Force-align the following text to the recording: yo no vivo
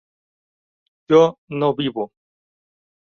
yo 1.09 1.37
no 1.47 1.75
vivo 1.75 2.11